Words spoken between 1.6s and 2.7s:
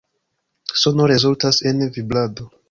el vibrado.